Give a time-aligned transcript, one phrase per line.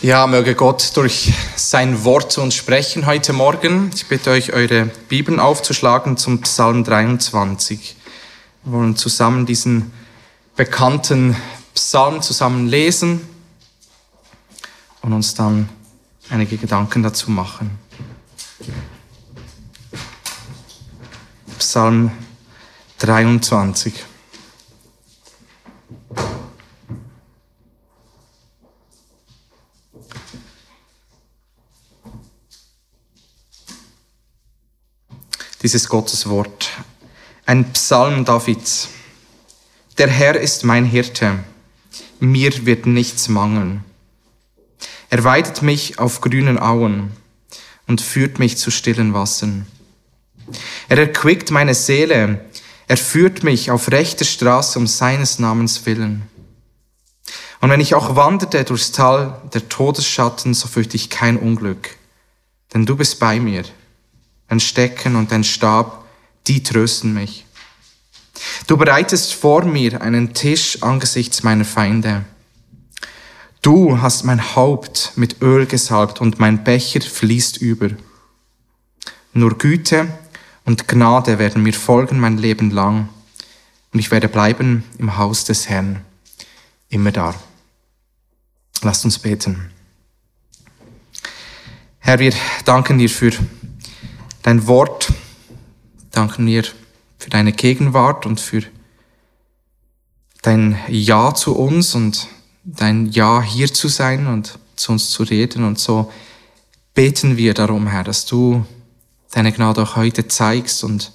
[0.00, 3.90] Ja, möge Gott durch sein Wort zu uns sprechen heute Morgen.
[3.92, 7.96] Ich bitte euch, eure Bibeln aufzuschlagen zum Psalm 23.
[8.62, 9.90] Wir wollen zusammen diesen
[10.54, 11.34] bekannten
[11.74, 13.26] Psalm zusammen lesen
[15.02, 15.68] und uns dann
[16.30, 17.76] einige Gedanken dazu machen.
[21.58, 22.12] Psalm
[22.98, 23.94] 23.
[35.68, 36.70] dieses Gotteswort.
[37.44, 38.88] Ein Psalm Davids.
[39.98, 41.40] Der Herr ist mein Hirte,
[42.20, 43.84] mir wird nichts mangeln.
[45.10, 47.10] Er weidet mich auf grünen Auen
[47.86, 49.66] und führt mich zu stillen Wassern.
[50.88, 52.46] Er erquickt meine Seele,
[52.86, 56.22] er führt mich auf rechter Straße um seines Namens willen.
[57.60, 61.90] Und wenn ich auch wanderte durchs Tal der Todesschatten, so fürchte ich kein Unglück,
[62.72, 63.64] denn du bist bei mir
[64.48, 66.04] dein Stecken und dein Stab,
[66.46, 67.46] die trösten mich.
[68.66, 72.24] Du bereitest vor mir einen Tisch angesichts meiner Feinde.
[73.62, 77.90] Du hast mein Haupt mit Öl gesalbt und mein Becher fließt über.
[79.32, 80.08] Nur Güte
[80.64, 83.08] und Gnade werden mir folgen mein Leben lang
[83.92, 86.04] und ich werde bleiben im Haus des Herrn,
[86.88, 87.34] immer da.
[88.82, 89.70] Lasst uns beten.
[91.98, 92.32] Herr, wir
[92.64, 93.32] danken dir für
[94.42, 95.12] dein Wort.
[96.10, 96.64] Danken wir
[97.18, 98.62] für deine Gegenwart und für
[100.42, 102.28] dein Ja zu uns und
[102.64, 105.64] dein Ja hier zu sein und zu uns zu reden.
[105.64, 106.12] Und so
[106.94, 108.64] beten wir darum, Herr, dass du
[109.30, 111.12] deine Gnade auch heute zeigst und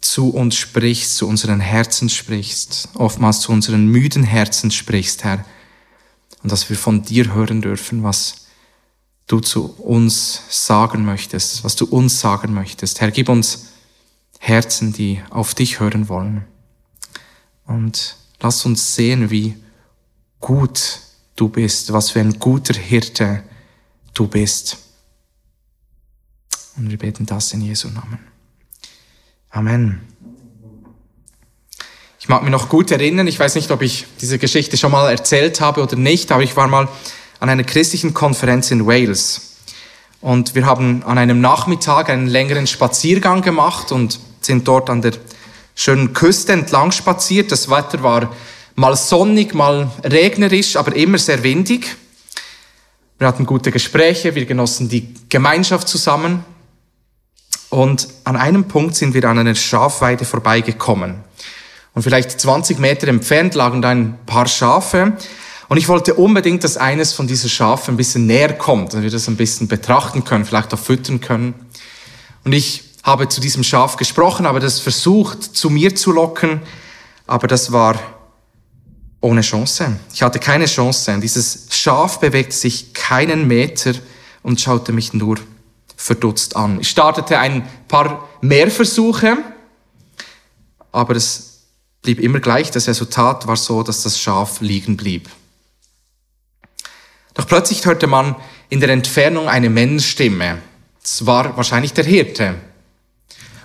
[0.00, 5.44] zu uns sprichst, zu unseren Herzen sprichst, oftmals zu unseren müden Herzen sprichst, Herr.
[6.42, 8.46] Und dass wir von dir hören dürfen, was
[9.30, 13.00] du zu uns sagen möchtest, was du uns sagen möchtest.
[13.00, 13.68] Herr, gib uns
[14.40, 16.44] Herzen, die auf dich hören wollen.
[17.64, 19.54] Und lass uns sehen, wie
[20.40, 21.00] gut
[21.36, 23.44] du bist, was für ein guter Hirte
[24.14, 24.78] du bist.
[26.76, 28.18] Und wir beten das in Jesu Namen.
[29.50, 30.00] Amen.
[32.18, 35.10] Ich mag mich noch gut erinnern, ich weiß nicht, ob ich diese Geschichte schon mal
[35.10, 36.88] erzählt habe oder nicht, aber ich war mal
[37.40, 39.56] an einer christlichen Konferenz in Wales.
[40.20, 45.12] Und wir haben an einem Nachmittag einen längeren Spaziergang gemacht und sind dort an der
[45.74, 47.50] schönen Küste entlang spaziert.
[47.50, 48.34] Das Wetter war
[48.74, 51.96] mal sonnig, mal regnerisch, aber immer sehr windig.
[53.18, 56.44] Wir hatten gute Gespräche, wir genossen die Gemeinschaft zusammen.
[57.70, 61.16] Und an einem Punkt sind wir an einer Schafweide vorbeigekommen.
[61.94, 65.12] Und vielleicht 20 Meter entfernt lagen da ein paar Schafe.
[65.70, 69.10] Und ich wollte unbedingt, dass eines von diesen Schafen ein bisschen näher kommt, dass wir
[69.10, 71.54] das ein bisschen betrachten können, vielleicht auch füttern können.
[72.42, 76.60] Und ich habe zu diesem Schaf gesprochen, aber das versucht, zu mir zu locken,
[77.28, 78.00] aber das war
[79.20, 79.96] ohne Chance.
[80.12, 81.20] Ich hatte keine Chance.
[81.22, 83.92] Dieses Schaf bewegte sich keinen Meter
[84.42, 85.36] und schaute mich nur
[85.94, 86.80] verdutzt an.
[86.80, 89.36] Ich startete ein paar mehr Versuche,
[90.90, 91.60] aber es
[92.02, 92.72] blieb immer gleich.
[92.72, 95.30] Das Resultat war so, dass das Schaf liegen blieb.
[97.40, 98.36] Doch plötzlich hörte man
[98.68, 100.58] in der Entfernung eine Männerstimme.
[101.02, 102.54] Es war wahrscheinlich der Hirte.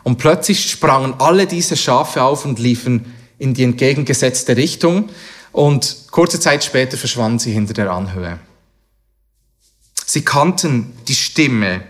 [0.03, 5.09] Und plötzlich sprangen alle diese Schafe auf und liefen in die entgegengesetzte Richtung
[5.51, 8.39] und kurze Zeit später verschwanden sie hinter der Anhöhe.
[10.05, 11.83] Sie kannten die Stimme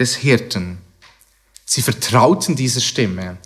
[0.00, 0.78] des Hirten.
[1.64, 3.36] Sie vertrauten dieser Stimme.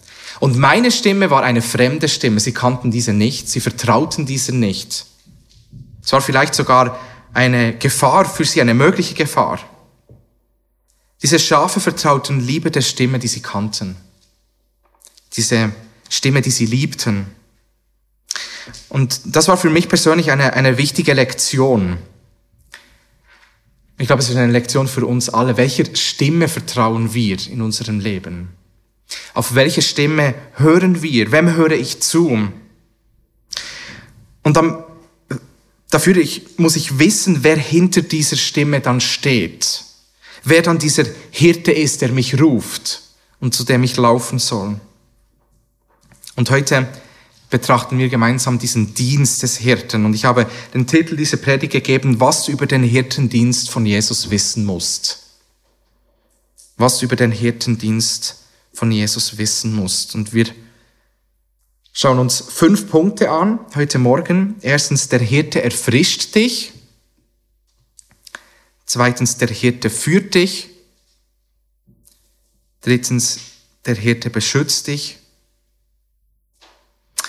[0.40, 2.40] Und meine Stimme war eine fremde Stimme.
[2.40, 3.50] Sie kannten diese nicht.
[3.50, 5.04] Sie vertrauten dieser nicht.
[6.02, 6.98] Es war vielleicht sogar
[7.34, 9.58] eine Gefahr für sie, eine mögliche Gefahr.
[11.22, 13.96] Diese Schafe vertrauten lieber der Stimme, die sie kannten.
[15.36, 15.72] Diese
[16.08, 17.26] Stimme, die sie liebten.
[18.88, 21.98] Und das war für mich persönlich eine, eine wichtige Lektion.
[23.98, 25.56] Ich glaube, es ist eine Lektion für uns alle.
[25.56, 28.50] Welcher Stimme vertrauen wir in unserem Leben?
[29.34, 31.32] Auf welche Stimme hören wir?
[31.32, 32.48] Wem höre ich zu?
[34.42, 34.83] Und am
[35.94, 36.26] Dafür
[36.56, 39.84] muss ich wissen, wer hinter dieser Stimme dann steht.
[40.42, 43.02] Wer dann dieser Hirte ist, der mich ruft
[43.38, 44.80] und zu dem ich laufen soll.
[46.34, 46.88] Und heute
[47.48, 50.04] betrachten wir gemeinsam diesen Dienst des Hirten.
[50.04, 54.30] Und ich habe den Titel dieser Predigt gegeben, was du über den Hirtendienst von Jesus
[54.30, 55.20] wissen musst.
[56.76, 58.42] Was du über den Hirtendienst
[58.72, 60.16] von Jesus wissen musst.
[60.16, 60.46] Und wir
[61.94, 64.56] schauen uns fünf Punkte an heute Morgen.
[64.60, 66.72] Erstens, der Hirte erfrischt dich.
[68.84, 70.68] Zweitens, der Hirte führt dich.
[72.82, 73.38] Drittens,
[73.86, 75.18] der Hirte beschützt dich.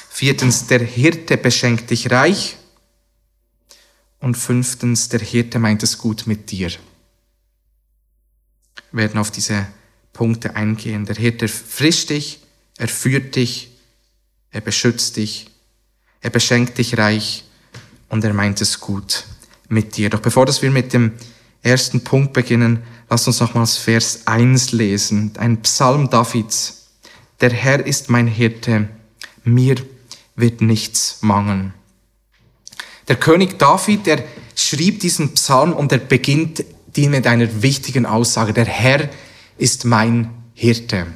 [0.10, 2.58] Viertens, der Hirte beschenkt dich reich.
[4.20, 6.72] Und fünftens, der Hirte meint es gut mit dir.
[8.92, 9.68] Wir werden auf diese
[10.12, 11.06] Punkte eingehen.
[11.06, 12.40] Der Hirte frischt dich,
[12.78, 13.75] er führt dich,
[14.56, 15.48] er beschützt dich,
[16.22, 17.44] er beschenkt dich reich
[18.08, 19.26] und er meint es gut
[19.68, 20.10] mit dir.
[20.10, 21.12] Doch bevor dass wir mit dem
[21.62, 26.88] ersten Punkt beginnen, lasst uns nochmals Vers 1 lesen, ein Psalm Davids.
[27.42, 28.88] Der Herr ist mein Hirte,
[29.44, 29.76] mir
[30.38, 31.74] wird nichts mangeln.
[33.10, 34.24] Der König David, der
[34.56, 36.64] schrieb diesen Psalm und er beginnt
[36.96, 38.54] ihn mit einer wichtigen Aussage.
[38.54, 39.10] Der Herr
[39.58, 41.08] ist mein Hirte.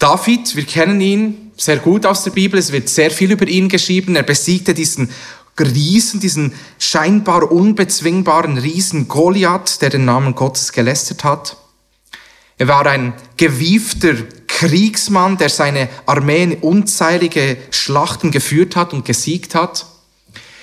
[0.00, 3.68] David, wir kennen ihn sehr gut aus der Bibel, es wird sehr viel über ihn
[3.68, 4.16] geschrieben.
[4.16, 5.10] Er besiegte diesen
[5.58, 11.56] Riesen, diesen scheinbar unbezwingbaren Riesen Goliath, der den Namen Gottes gelästert hat.
[12.58, 14.14] Er war ein gewiefter
[14.46, 19.86] Kriegsmann, der seine Armee in unzählige Schlachten geführt hat und gesiegt hat.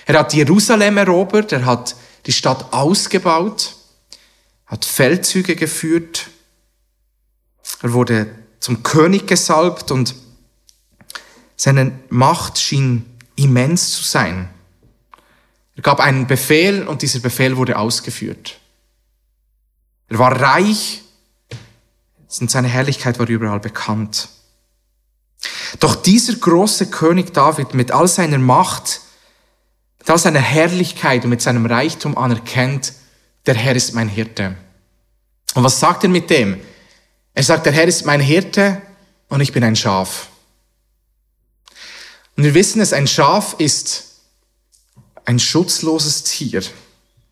[0.05, 1.95] Er hat Jerusalem erobert, er hat
[2.25, 3.75] die Stadt ausgebaut,
[4.65, 6.27] hat Feldzüge geführt,
[7.81, 8.27] er wurde
[8.59, 10.15] zum König gesalbt und
[11.55, 13.05] seine Macht schien
[13.35, 14.49] immens zu sein.
[15.75, 18.59] Er gab einen Befehl und dieser Befehl wurde ausgeführt.
[20.07, 21.01] Er war reich
[22.39, 24.29] und seine Herrlichkeit war überall bekannt.
[25.79, 29.01] Doch dieser große König David mit all seiner Macht,
[29.99, 32.93] mit all seiner Herrlichkeit und mit seinem Reichtum anerkennt,
[33.45, 34.55] der Herr ist mein Hirte.
[35.53, 36.59] Und was sagt er mit dem?
[37.33, 38.81] Er sagt, der Herr ist mein Hirte
[39.27, 40.29] und ich bin ein Schaf.
[42.35, 44.15] Und wir wissen es, ein Schaf ist
[45.23, 46.61] ein schutzloses Tier.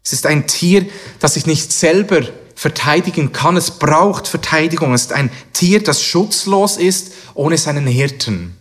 [0.04, 0.90] Es ist ein Tier,
[1.20, 2.22] das sich nicht selber
[2.56, 3.58] verteidigen kann.
[3.58, 4.94] Es braucht Verteidigung.
[4.94, 8.58] Es ist ein Tier, das schutzlos ist, ohne seinen Hirten.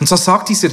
[0.00, 0.70] Und so sagt dieser,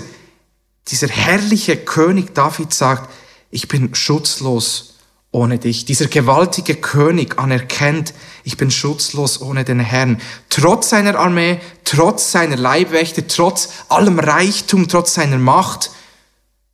[0.88, 3.12] dieser herrliche König David sagt,
[3.52, 4.89] ich bin schutzlos
[5.32, 5.86] ohne dich.
[5.86, 10.20] Dieser gewaltige König anerkennt, ich bin schutzlos ohne den Herrn.
[10.50, 15.92] Trotz seiner Armee, trotz seiner Leibwächter, trotz allem Reichtum, trotz seiner Macht,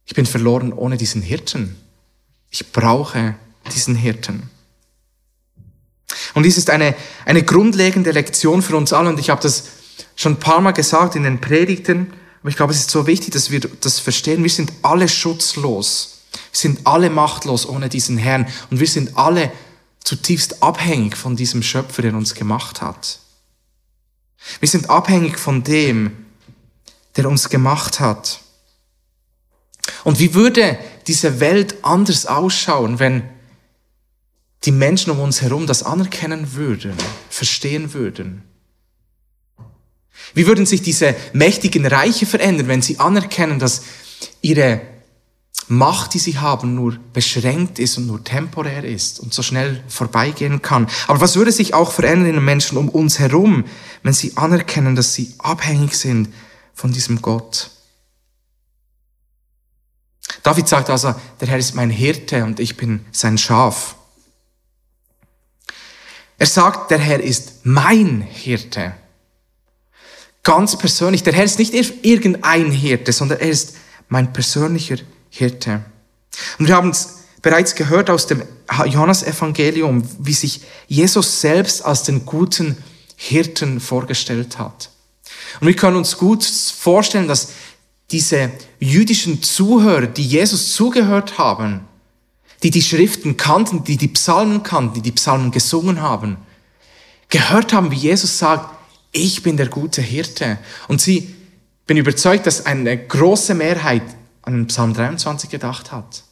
[0.05, 1.75] ich bin verloren ohne diesen Hirten.
[2.49, 3.35] Ich brauche
[3.73, 4.49] diesen Hirten.
[6.33, 9.09] Und dies ist eine, eine grundlegende Lektion für uns alle.
[9.09, 9.65] Und ich habe das
[10.15, 12.13] schon ein paar Mal gesagt in den Predigten.
[12.41, 14.43] Aber ich glaube, es ist so wichtig, dass wir das verstehen.
[14.43, 16.14] Wir sind alle schutzlos.
[16.55, 18.47] Wir sind alle machtlos ohne diesen Herrn.
[18.71, 19.51] Und wir sind alle
[20.01, 23.19] zutiefst abhängig von diesem Schöpfer, der uns gemacht hat.
[24.61, 26.25] Wir sind abhängig von dem,
[27.17, 28.39] der uns gemacht hat.
[30.05, 33.23] Und wie würde diese Welt anders ausschauen, wenn
[34.63, 36.95] die Menschen um uns herum das anerkennen würden,
[37.29, 38.43] verstehen würden?
[40.33, 43.83] Wie würden sich diese mächtigen Reiche verändern, wenn sie anerkennen, dass
[44.41, 44.94] ihre
[45.67, 50.61] Macht, die sie haben, nur beschränkt ist und nur temporär ist und so schnell vorbeigehen
[50.61, 50.87] kann.
[51.07, 53.65] Aber was würde sich auch verändern in den Menschen um uns herum,
[54.03, 56.31] wenn sie anerkennen, dass sie abhängig sind
[56.75, 57.71] von diesem Gott?
[60.43, 63.95] David sagt also, der Herr ist mein Hirte und ich bin sein Schaf.
[66.37, 68.93] Er sagt, der Herr ist mein Hirte.
[70.43, 71.23] Ganz persönlich.
[71.23, 71.73] Der Herr ist nicht
[72.05, 73.77] irgendein Hirte, sondern er ist
[74.09, 74.97] mein persönlicher
[75.35, 75.83] Hirte.
[76.57, 78.41] Und wir haben es bereits gehört aus dem
[78.85, 82.77] Johannesevangelium, wie sich Jesus selbst als den guten
[83.17, 84.89] Hirten vorgestellt hat.
[85.59, 87.49] Und wir können uns gut vorstellen, dass
[88.11, 88.49] diese
[88.79, 91.81] jüdischen Zuhörer, die Jesus zugehört haben,
[92.63, 96.37] die die Schriften kannten, die die Psalmen kannten, die die Psalmen gesungen haben,
[97.29, 98.73] gehört haben, wie Jesus sagt,
[99.11, 100.59] ich bin der gute Hirte.
[100.87, 101.35] Und sie,
[101.87, 104.03] bin überzeugt, dass eine große Mehrheit
[104.45, 106.23] an den Psalm 23 gedacht hat.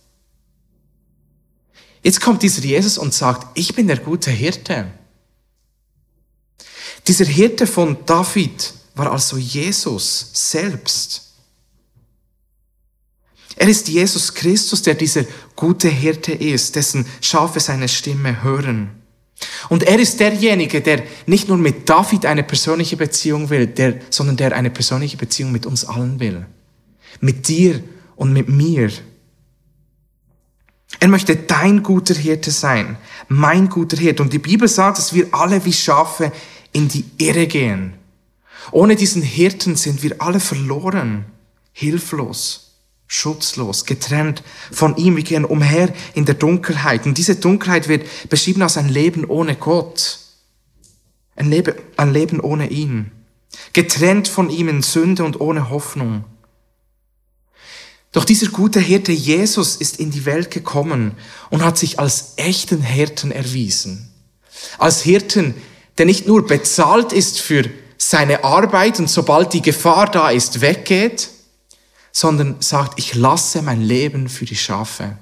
[2.04, 4.88] Jetzt kommt dieser Jesus und sagt, ich bin der gute Hirte.
[7.08, 11.34] Dieser Hirte von David war also Jesus selbst.
[13.56, 18.90] Er ist Jesus Christus, der dieser gute Hirte ist, dessen Schafe seine Stimme hören.
[19.70, 24.38] Und er ist derjenige, der nicht nur mit David eine persönliche Beziehung will, der, sondern
[24.38, 26.46] der eine persönliche Beziehung mit uns allen will.
[27.20, 27.84] Mit dir
[28.24, 28.90] und mit mir.
[31.02, 32.96] Er möchte dein guter Hirte sein,
[33.28, 34.24] mein guter Hirte.
[34.24, 36.32] Und die Bibel sagt, dass wir alle wie Schafe
[36.72, 37.96] in die Irre gehen.
[38.72, 41.26] Ohne diesen Hirten sind wir alle verloren,
[41.74, 42.62] hilflos
[43.08, 45.18] schutzlos, getrennt von ihm.
[45.18, 47.06] Wir gehen umher in der Dunkelheit.
[47.06, 50.18] Und diese Dunkelheit wird beschrieben als ein Leben ohne Gott.
[51.36, 53.12] Ein Leben, ein Leben ohne ihn.
[53.74, 56.24] Getrennt von ihm in Sünde und ohne Hoffnung.
[58.14, 61.18] Doch dieser gute Hirte Jesus ist in die Welt gekommen
[61.50, 64.10] und hat sich als echten Hirten erwiesen.
[64.78, 65.56] Als Hirten,
[65.98, 71.30] der nicht nur bezahlt ist für seine Arbeit und sobald die Gefahr da ist, weggeht,
[72.12, 75.18] sondern sagt, ich lasse mein Leben für die Schafe.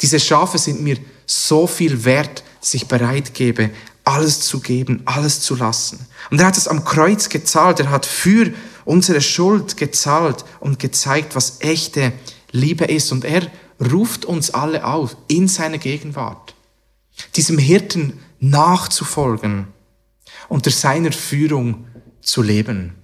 [0.00, 0.96] Diese Schafe sind mir
[1.26, 3.70] so viel wert, dass ich bereit gebe,
[4.04, 6.06] alles zu geben, alles zu lassen.
[6.30, 8.52] Und er hat es am Kreuz gezahlt, er hat für
[8.88, 12.12] unsere Schuld gezahlt und gezeigt, was echte
[12.52, 13.12] Liebe ist.
[13.12, 13.46] Und er
[13.92, 16.54] ruft uns alle auf in seine Gegenwart,
[17.36, 19.68] diesem Hirten nachzufolgen,
[20.48, 21.86] unter seiner Führung
[22.22, 22.94] zu leben.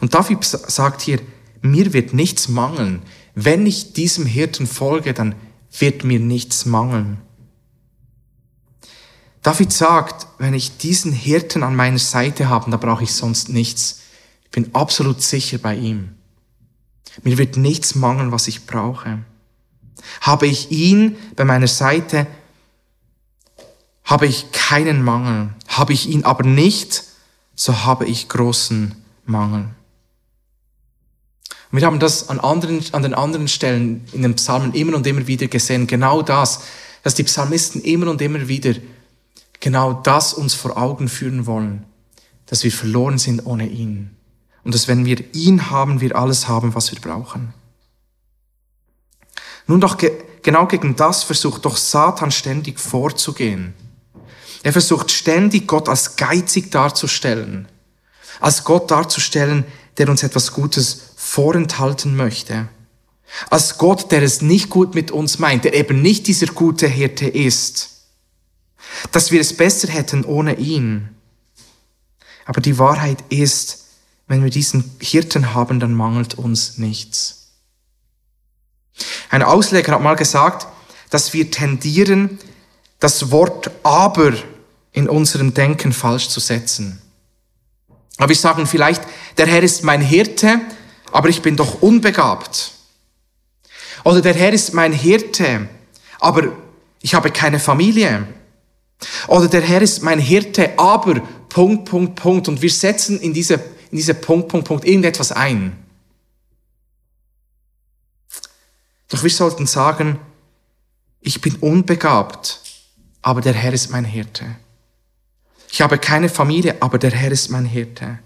[0.00, 1.20] Und David sagt hier,
[1.62, 3.02] mir wird nichts mangeln.
[3.36, 5.36] Wenn ich diesem Hirten folge, dann
[5.78, 7.18] wird mir nichts mangeln.
[9.44, 14.00] David sagt, wenn ich diesen Hirten an meiner Seite habe, da brauche ich sonst nichts.
[14.44, 16.14] Ich bin absolut sicher bei ihm.
[17.22, 19.18] Mir wird nichts mangeln, was ich brauche.
[20.22, 22.26] Habe ich ihn bei meiner Seite,
[24.04, 25.50] habe ich keinen Mangel.
[25.68, 27.04] Habe ich ihn aber nicht,
[27.54, 28.94] so habe ich großen
[29.26, 29.68] Mangel.
[31.70, 35.26] Wir haben das an, anderen, an den anderen Stellen in den Psalmen immer und immer
[35.26, 35.86] wieder gesehen.
[35.86, 36.62] Genau das,
[37.02, 38.74] dass die Psalmisten immer und immer wieder
[39.64, 41.86] genau das uns vor Augen führen wollen,
[42.44, 44.14] dass wir verloren sind ohne ihn.
[44.62, 47.54] Und dass wenn wir ihn haben, wir alles haben, was wir brauchen.
[49.66, 53.72] Nun doch ge genau gegen das versucht doch Satan ständig vorzugehen.
[54.62, 57.66] Er versucht ständig Gott als geizig darzustellen,
[58.40, 59.64] als Gott darzustellen,
[59.96, 62.68] der uns etwas Gutes vorenthalten möchte,
[63.48, 67.26] als Gott, der es nicht gut mit uns meint, der eben nicht dieser gute Hirte
[67.26, 67.93] ist
[69.12, 71.08] dass wir es besser hätten ohne ihn.
[72.44, 73.86] Aber die Wahrheit ist,
[74.26, 77.52] wenn wir diesen Hirten haben, dann mangelt uns nichts.
[79.30, 80.66] Ein Ausleger hat mal gesagt,
[81.10, 82.38] dass wir tendieren,
[83.00, 84.32] das Wort aber
[84.92, 87.00] in unserem Denken falsch zu setzen.
[88.16, 89.02] Aber wir sagen vielleicht,
[89.36, 90.60] der Herr ist mein Hirte,
[91.10, 92.72] aber ich bin doch unbegabt.
[94.04, 95.68] Oder der Herr ist mein Hirte,
[96.20, 96.52] aber
[97.00, 98.26] ich habe keine Familie.
[99.28, 102.48] Oder der Herr ist mein Hirte, aber Punkt, Punkt, Punkt.
[102.48, 103.54] Und wir setzen in diese,
[103.90, 105.76] in diese Punkt, Punkt, Punkt irgendetwas ein.
[109.08, 110.18] Doch wir sollten sagen,
[111.20, 112.60] ich bin unbegabt,
[113.22, 114.44] aber der Herr ist mein Hirte.
[115.70, 118.18] Ich habe keine Familie, aber der Herr ist mein Hirte.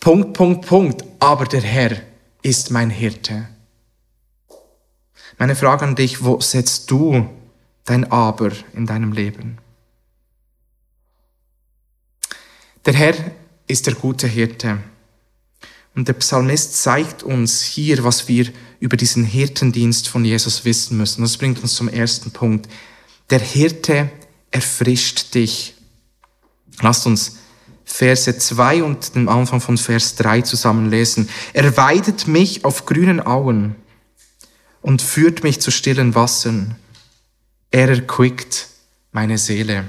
[0.00, 1.96] Punkt, Punkt, Punkt, aber der Herr
[2.42, 3.48] ist mein Hirte.
[5.38, 7.28] Meine Frage an dich, wo setzt du
[7.84, 9.58] dein Aber in deinem Leben.
[12.84, 13.14] Der Herr
[13.68, 14.78] ist der gute Hirte.
[15.94, 21.22] Und der Psalmist zeigt uns hier, was wir über diesen Hirtendienst von Jesus wissen müssen.
[21.22, 22.68] Das bringt uns zum ersten Punkt.
[23.30, 24.10] Der Hirte
[24.50, 25.74] erfrischt dich.
[26.80, 27.36] Lasst uns
[27.84, 31.28] Verse 2 und den Anfang von Vers 3 zusammen lesen.
[31.52, 33.76] Er weidet mich auf grünen Auen
[34.80, 36.76] und führt mich zu stillen Wassern.
[37.70, 38.68] Er erquickt
[39.12, 39.88] meine Seele.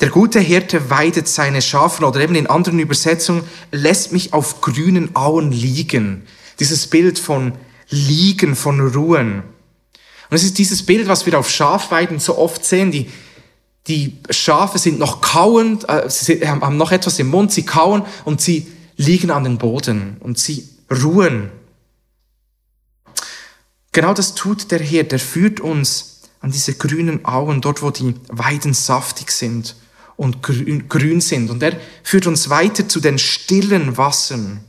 [0.00, 5.16] Der gute Hirte weidet seine Schafen oder eben in anderen Übersetzungen lässt mich auf grünen
[5.16, 6.26] Auen liegen.
[6.60, 7.52] Dieses Bild von
[7.88, 9.42] liegen, von ruhen.
[10.28, 12.90] Und es ist dieses Bild, was wir auf Schafweiden so oft sehen.
[12.90, 13.10] Die,
[13.86, 18.40] die Schafe sind noch kauend, äh, sie haben noch etwas im Mund, sie kauen und
[18.40, 21.50] sie liegen an den Boden und sie ruhen.
[23.92, 25.16] Genau das tut der Hirte.
[25.16, 29.74] Er führt uns an diese grünen Auen, dort wo die Weiden saftig sind
[30.16, 31.50] und grün, sind.
[31.50, 34.60] Und er führt uns weiter zu den stillen Wassern.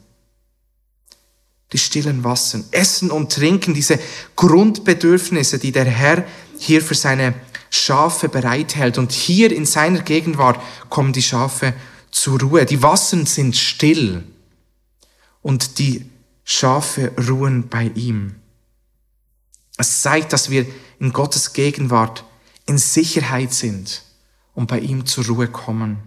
[1.73, 2.65] Die stillen Wassern.
[2.71, 3.99] Essen und Trinken, diese
[4.35, 6.25] Grundbedürfnisse, die der Herr
[6.57, 7.33] hier für seine
[7.69, 8.97] Schafe bereithält.
[8.97, 11.73] Und hier in seiner Gegenwart kommen die Schafe
[12.11, 12.65] zur Ruhe.
[12.65, 14.23] Die Wassern sind still
[15.41, 16.09] und die
[16.43, 18.35] Schafe ruhen bei ihm.
[19.77, 20.65] Es zeigt, dass wir
[20.99, 22.23] in Gottes Gegenwart
[22.65, 24.06] in Sicherheit sind
[24.57, 25.99] und bei ihm zur Ruhe kommen.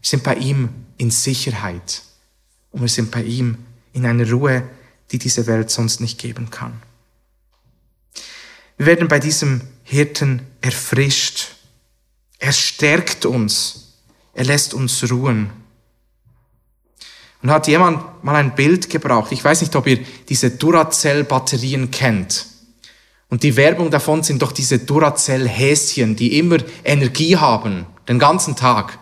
[0.00, 2.02] Wir sind bei ihm in Sicherheit
[2.70, 3.58] und wir sind bei ihm
[3.92, 4.62] in einer Ruhe,
[5.10, 6.80] die diese Welt sonst nicht geben kann.
[8.76, 11.56] Wir werden bei diesem Hirten erfrischt.
[12.38, 13.94] Er stärkt uns.
[14.32, 15.50] Er lässt uns ruhen.
[17.42, 19.32] Und hat jemand mal ein Bild gebraucht.
[19.32, 22.46] Ich weiß nicht, ob ihr diese Duracell-Batterien kennt.
[23.30, 28.98] Und die Werbung davon sind doch diese Duracell-Häschen, die immer Energie haben, den ganzen Tag.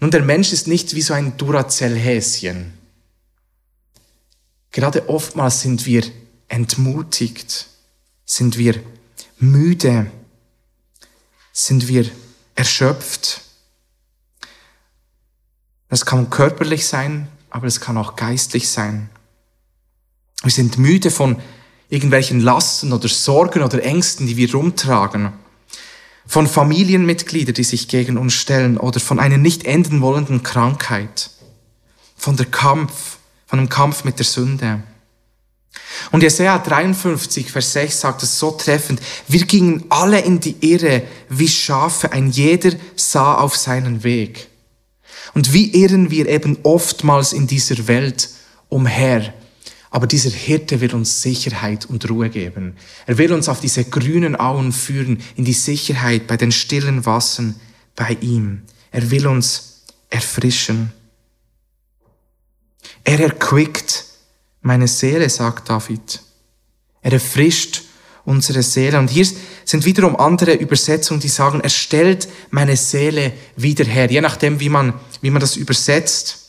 [0.00, 2.72] Nun, der Mensch ist nicht wie so ein Duracell-Häschen.
[4.70, 6.02] Gerade oftmals sind wir
[6.48, 7.66] entmutigt,
[8.24, 8.82] sind wir
[9.38, 10.10] müde,
[11.52, 12.10] sind wir
[12.54, 13.42] erschöpft.
[15.88, 19.10] Das kann körperlich sein, aber es kann auch geistlich sein.
[20.42, 21.40] Wir sind müde von
[21.88, 25.32] irgendwelchen Lasten oder Sorgen oder Ängsten, die wir rumtragen.
[26.26, 31.30] Von Familienmitgliedern, die sich gegen uns stellen oder von einer nicht enden wollenden Krankheit.
[32.16, 33.16] Von der Kampf,
[33.46, 34.82] von dem Kampf mit der Sünde.
[36.10, 39.00] Und Jesaja 53, Vers 6 sagt es so treffend.
[39.26, 44.48] Wir gingen alle in die Irre wie Schafe, ein jeder sah auf seinen Weg.
[45.34, 48.30] Und wie irren wir eben oftmals in dieser Welt
[48.68, 49.32] umher.
[49.90, 52.76] Aber dieser Hirte will uns Sicherheit und Ruhe geben.
[53.06, 57.54] Er will uns auf diese grünen Auen führen, in die Sicherheit bei den stillen Wassern
[57.96, 58.62] bei ihm.
[58.90, 60.92] Er will uns erfrischen.
[63.04, 64.04] Er erquickt
[64.60, 66.20] meine Seele, sagt David.
[67.00, 67.84] Er erfrischt
[68.24, 68.98] unsere Seele.
[68.98, 69.26] Und hier
[69.64, 74.68] sind wiederum andere Übersetzungen, die sagen, er stellt meine Seele wieder her, je nachdem, wie
[74.68, 74.92] man,
[75.22, 76.47] wie man das übersetzt.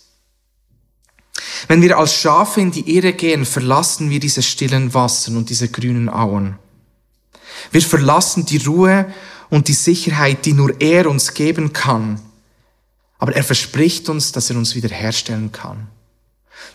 [1.67, 5.69] Wenn wir als Schafe in die Irre gehen, verlassen wir diese stillen Wassern und diese
[5.69, 6.57] grünen Auen.
[7.71, 9.11] Wir verlassen die Ruhe
[9.49, 12.21] und die Sicherheit, die nur er uns geben kann.
[13.17, 15.87] Aber er verspricht uns, dass er uns wiederherstellen kann.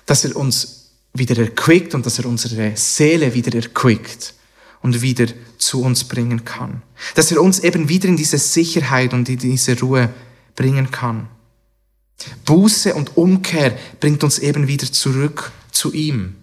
[0.07, 4.35] Dass er uns wieder erquickt und dass er unsere Seele wieder erquickt
[4.83, 5.27] und wieder
[5.57, 6.83] zu uns bringen kann.
[7.15, 10.11] Dass er uns eben wieder in diese Sicherheit und in diese Ruhe
[10.55, 11.29] bringen kann.
[12.45, 16.37] Buße und Umkehr bringt uns eben wieder zurück zu ihm.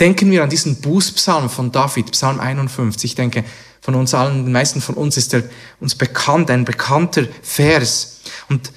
[0.00, 3.10] Denken wir an diesen Bußpsalm von David, Psalm 51.
[3.10, 3.44] Ich denke,
[3.80, 5.42] von uns allen, den meisten von uns ist er
[5.80, 8.20] uns bekannt, ein bekannter Vers.
[8.48, 8.72] Und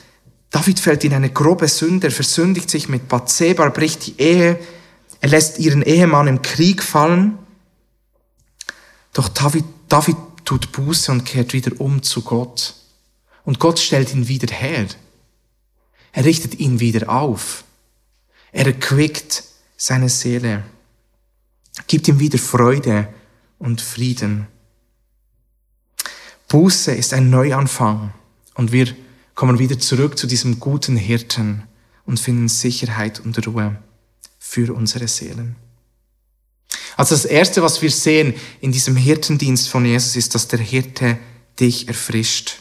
[0.49, 4.59] David fällt in eine grobe Sünde, er versündigt sich mit Bathseba, bricht die Ehe,
[5.21, 7.37] er lässt ihren Ehemann im Krieg fallen.
[9.13, 12.73] Doch David, David tut Buße und kehrt wieder um zu Gott.
[13.43, 14.87] Und Gott stellt ihn wieder her.
[16.11, 17.63] Er richtet ihn wieder auf.
[18.51, 19.43] Er erquickt
[19.77, 20.63] seine Seele,
[21.87, 23.07] gibt ihm wieder Freude
[23.59, 24.47] und Frieden.
[26.49, 28.13] Buße ist ein Neuanfang
[28.55, 28.93] und wir
[29.35, 31.63] kommen wieder zurück zu diesem guten Hirten
[32.05, 33.81] und finden Sicherheit und Ruhe
[34.37, 35.55] für unsere Seelen.
[36.97, 41.17] Also das Erste, was wir sehen in diesem Hirtendienst von Jesus, ist, dass der Hirte
[41.59, 42.57] dich erfrischt.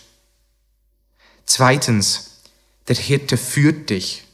[1.44, 2.29] Zweitens,
[2.88, 4.24] der Hirte führt dich.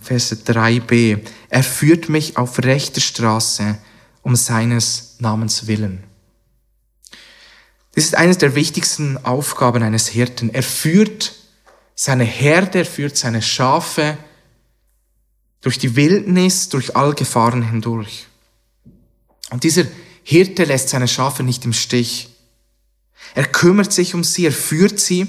[0.00, 1.20] Verse 3b.
[1.48, 3.78] Er führt mich auf rechter Straße
[4.22, 6.04] um seines Namens willen.
[7.94, 10.52] Das ist eines der wichtigsten Aufgaben eines Hirten.
[10.52, 11.34] Er führt
[11.94, 14.16] seine Herde, er führt seine Schafe
[15.60, 18.26] durch die Wildnis, durch all Gefahren hindurch.
[19.50, 19.84] Und dieser
[20.24, 22.30] Hirte lässt seine Schafe nicht im Stich.
[23.34, 25.28] Er kümmert sich um sie, er führt sie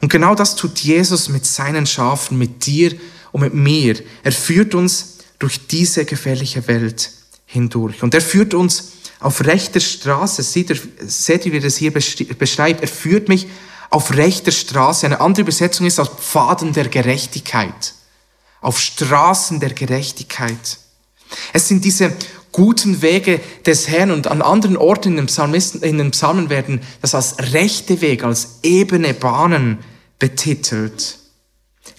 [0.00, 2.92] und genau das tut Jesus mit seinen Schafen, mit dir
[3.32, 3.96] und mit mir.
[4.22, 7.10] Er führt uns durch diese gefährliche Welt
[7.46, 8.02] hindurch.
[8.02, 10.42] Und er führt uns auf rechter Straße.
[10.42, 12.80] Seht ihr, seht ihr wie das hier beschreibt?
[12.80, 13.48] Er führt mich
[13.90, 15.06] auf rechter Straße.
[15.06, 17.94] Eine andere Übersetzung ist auf Pfaden der Gerechtigkeit.
[18.62, 20.78] Auf Straßen der Gerechtigkeit.
[21.52, 22.12] Es sind diese
[22.52, 28.00] guten Wege des Herrn und an anderen Orten in den Psalmen werden das als rechte
[28.00, 29.78] Wege, als ebene Bahnen
[30.20, 31.18] betitelt.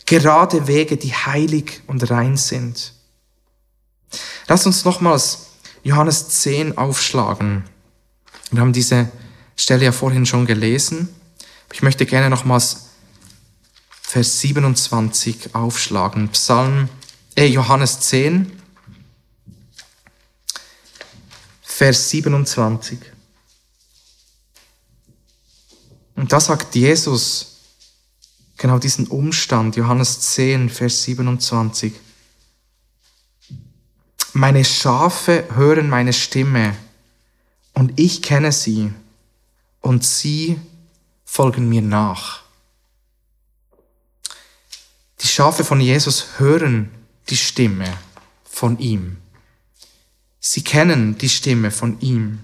[0.05, 2.93] Gerade Wege, die heilig und rein sind.
[4.47, 5.47] Lass uns nochmals
[5.83, 7.65] Johannes 10 aufschlagen.
[8.51, 9.11] Wir haben diese
[9.57, 11.09] Stelle ja vorhin schon gelesen.
[11.73, 12.87] Ich möchte gerne nochmals
[14.01, 16.29] Vers 27 aufschlagen.
[16.29, 16.89] Psalm,
[17.35, 18.51] äh, Johannes 10,
[21.61, 22.99] Vers 27.
[26.15, 27.50] Und da sagt Jesus,
[28.61, 31.93] genau diesen Umstand, Johannes 10, Vers 27.
[34.33, 36.77] Meine Schafe hören meine Stimme
[37.73, 38.93] und ich kenne sie
[39.81, 40.59] und sie
[41.25, 42.43] folgen mir nach.
[45.21, 46.91] Die Schafe von Jesus hören
[47.29, 47.91] die Stimme
[48.43, 49.17] von ihm.
[50.39, 52.43] Sie kennen die Stimme von ihm.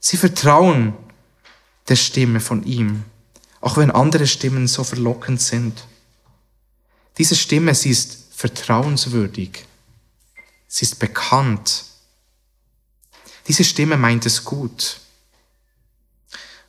[0.00, 0.92] Sie vertrauen
[1.88, 3.04] der Stimme von ihm
[3.60, 5.84] auch wenn andere Stimmen so verlockend sind.
[7.18, 9.64] Diese Stimme, sie ist vertrauenswürdig.
[10.68, 11.84] Sie ist bekannt.
[13.48, 15.00] Diese Stimme meint es gut.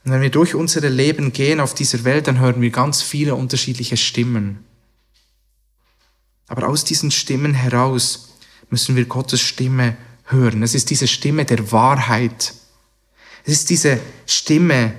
[0.04, 3.36] Und wenn wir durch unser Leben gehen auf dieser Welt, dann hören wir ganz viele
[3.36, 4.65] unterschiedliche Stimmen.
[6.47, 8.30] Aber aus diesen Stimmen heraus
[8.69, 10.63] müssen wir Gottes Stimme hören.
[10.63, 12.54] Es ist diese Stimme der Wahrheit.
[13.45, 14.93] Es ist diese Stimme,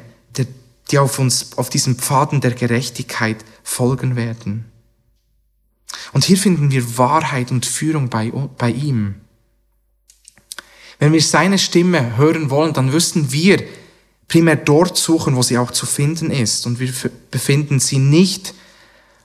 [0.91, 4.71] die auf uns, auf diesen Pfaden der Gerechtigkeit folgen werden.
[6.13, 9.17] Und hier finden wir Wahrheit und Führung bei, bei ihm.
[10.99, 13.63] Wenn wir seine Stimme hören wollen, dann müssen wir
[14.29, 16.67] primär dort suchen, wo sie auch zu finden ist.
[16.67, 16.93] Und wir
[17.31, 18.55] befinden sie nicht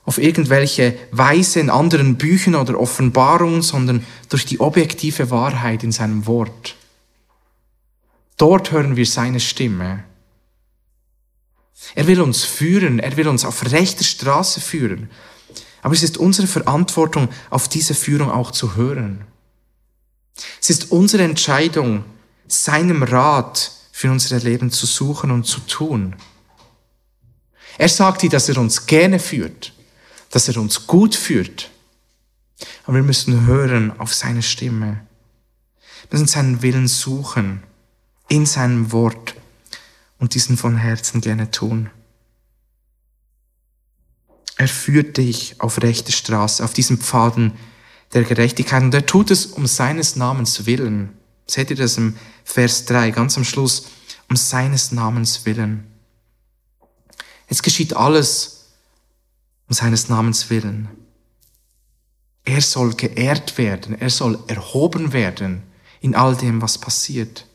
[0.05, 6.27] auf irgendwelche Weise in anderen Büchern oder Offenbarungen, sondern durch die objektive Wahrheit in seinem
[6.27, 6.75] Wort.
[8.37, 10.03] Dort hören wir seine Stimme.
[11.93, 15.09] Er will uns führen, er will uns auf rechter Straße führen.
[15.81, 19.25] Aber es ist unsere Verantwortung, auf diese Führung auch zu hören.
[20.61, 22.03] Es ist unsere Entscheidung,
[22.47, 26.15] seinem Rat für unser Leben zu suchen und zu tun.
[27.77, 29.73] Er sagt dir, dass er uns gerne führt,
[30.31, 31.69] dass er uns gut führt.
[32.85, 35.05] Aber wir müssen hören auf seine Stimme.
[36.09, 37.63] Wir müssen seinen Willen suchen
[38.27, 39.35] in seinem Wort
[40.17, 41.89] und diesen von Herzen gerne tun.
[44.57, 47.53] Er führt dich auf rechte Straße, auf diesen Pfaden
[48.13, 48.83] der Gerechtigkeit.
[48.83, 51.13] Und er tut es um seines Namens willen.
[51.45, 53.87] Seht ihr das im Vers 3, ganz am Schluss?
[54.29, 55.85] Um seines Namens willen.
[57.47, 58.71] Es geschieht alles
[59.67, 60.89] um seines Namens willen.
[62.43, 65.63] Er soll geehrt werden, er soll erhoben werden
[66.01, 67.47] in all dem, was passiert.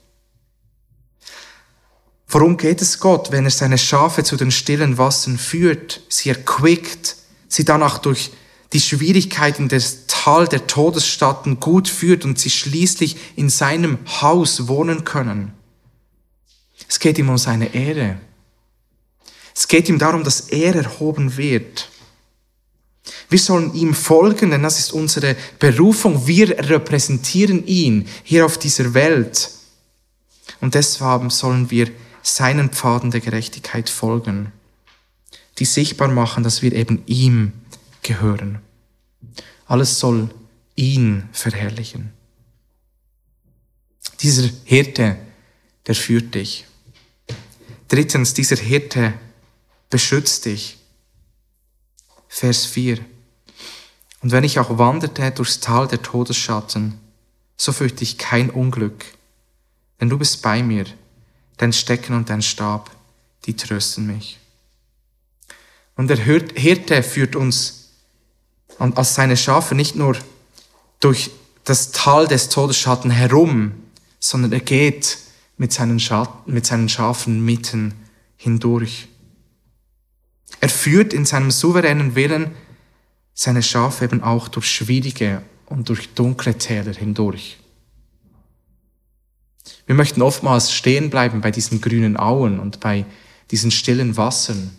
[2.33, 7.17] Worum geht es Gott, wenn er seine Schafe zu den stillen Wassern führt, sie erquickt,
[7.49, 8.31] sie danach durch
[8.73, 15.03] die Schwierigkeiten des Tal der Todesstatten gut führt und sie schließlich in seinem Haus wohnen
[15.03, 15.55] können?
[16.89, 18.21] Es geht ihm um seine Ehre.
[19.53, 21.89] Es geht ihm darum, dass er erhoben wird.
[23.29, 26.29] Wir sollen ihm folgen, denn das ist unsere Berufung.
[26.29, 29.51] Wir repräsentieren ihn hier auf dieser Welt.
[30.61, 31.91] Und deshalb sollen wir
[32.23, 34.53] seinen Pfaden der Gerechtigkeit folgen,
[35.59, 37.53] die sichtbar machen, dass wir eben ihm
[38.03, 38.61] gehören.
[39.67, 40.31] Alles soll
[40.75, 42.13] ihn verherrlichen.
[44.21, 45.17] Dieser Hirte,
[45.87, 46.67] der führt dich.
[47.89, 49.15] Drittens, dieser Hirte
[49.89, 50.79] beschützt dich.
[52.29, 52.99] Vers 4.
[54.23, 56.99] Und wenn ich auch wanderte durchs Tal der Todesschatten,
[57.57, 59.05] so fürchte ich kein Unglück,
[60.01, 60.87] denn du bist bei mir,
[61.61, 62.91] dein Stecken und dein Stab,
[63.45, 64.39] die trösten mich.
[65.95, 67.91] Und der Hirte führt uns
[68.79, 70.17] als seine Schafe nicht nur
[71.01, 71.31] durch
[71.65, 73.73] das Tal des Todesschatten herum,
[74.19, 75.19] sondern er geht
[75.59, 77.93] mit seinen, Schatten, mit seinen Schafen mitten
[78.39, 79.09] hindurch.
[80.61, 82.55] Er führt in seinem souveränen Willen
[83.35, 87.59] seine Schafe eben auch durch schwierige und durch dunkle Täler hindurch.
[89.87, 93.05] Wir möchten oftmals stehen bleiben bei diesen grünen Auen und bei
[93.51, 94.71] diesen stillen Wassern.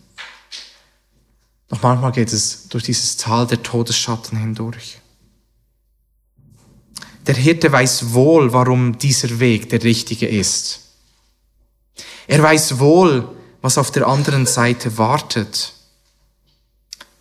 [1.69, 4.99] Doch manchmal geht es durch dieses Tal der Todesschatten hindurch.
[7.27, 10.81] Der Hirte weiß wohl, warum dieser Weg der richtige ist.
[12.27, 13.27] Er weiß wohl,
[13.61, 15.73] was auf der anderen Seite wartet.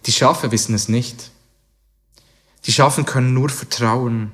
[0.06, 1.30] Die Schafe wissen es nicht.
[2.64, 4.32] Die Schafen können nur vertrauen.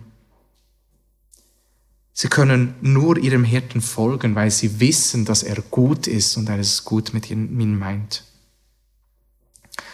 [2.19, 6.59] Sie können nur ihrem Hirten folgen, weil sie wissen, dass er gut ist und er
[6.59, 8.25] es gut mit ihnen meint.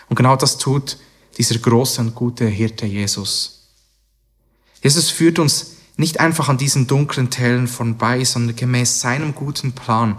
[0.09, 0.99] Und genau das tut
[1.37, 3.73] dieser große und gute Hirte Jesus.
[4.85, 10.17] Jesus führt uns nicht einfach an diesen dunklen Tälern vorbei, sondern gemäß seinem guten Plan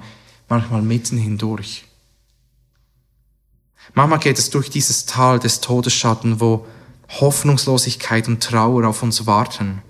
[0.49, 1.85] manchmal mitten hindurch.
[3.93, 6.67] Manchmal geht es durch dieses Tal des Todesschatten, wo
[7.21, 9.81] Hoffnungslosigkeit und Trauer auf uns warten.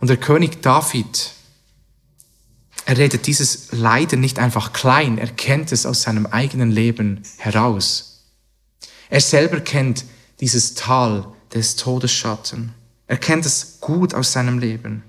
[0.00, 1.32] Und der König David,
[2.84, 8.24] er redet dieses Leiden nicht einfach klein, er kennt es aus seinem eigenen Leben heraus.
[9.10, 10.04] Er selber kennt
[10.40, 12.74] dieses Tal des Todesschatten.
[13.06, 15.02] Er kennt es gut aus seinem Leben.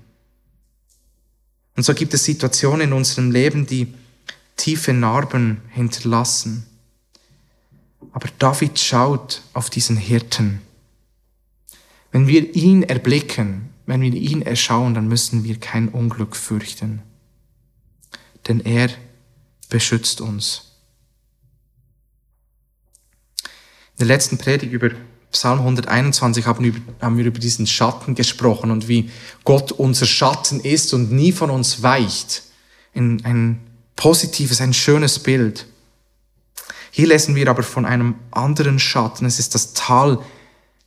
[1.76, 3.94] Und so gibt es Situationen in unserem Leben, die
[4.56, 6.66] tiefe Narben hinterlassen.
[8.12, 10.60] Aber David schaut auf diesen Hirten.
[12.12, 17.02] Wenn wir ihn erblicken, wenn wir ihn erschauen, dann müssen wir kein Unglück fürchten.
[18.48, 18.90] Denn er
[19.68, 20.72] beschützt uns.
[23.92, 24.90] In der letzten Predigt über
[25.32, 26.64] Psalm 121 haben,
[27.16, 29.10] wir über diesen Schatten gesprochen und wie
[29.44, 32.42] Gott unser Schatten ist und nie von uns weicht.
[32.94, 33.60] Ein, ein
[33.94, 35.66] positives, ein schönes Bild.
[36.90, 39.24] Hier lesen wir aber von einem anderen Schatten.
[39.24, 40.18] Es ist das Tal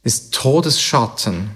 [0.03, 1.51] des Todesschatten.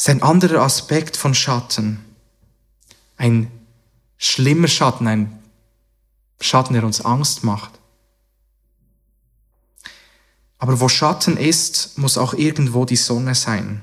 [0.00, 2.02] Ist ein anderer Aspekt von Schatten.
[3.18, 3.50] Ein
[4.16, 5.42] schlimmer Schatten, ein
[6.40, 7.72] Schatten, der uns Angst macht.
[10.56, 13.82] Aber wo Schatten ist, muss auch irgendwo die Sonne sein.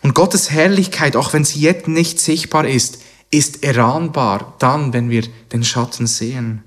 [0.00, 5.28] Und Gottes Herrlichkeit, auch wenn sie jetzt nicht sichtbar ist, ist erahnbar dann, wenn wir
[5.52, 6.64] den Schatten sehen.